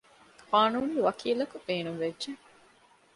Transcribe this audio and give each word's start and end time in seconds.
ޤާނޫނީ 0.51 0.95
ވަކީލަކު 1.07 1.55
ބޭނުންވެއްޖެ 1.65 2.31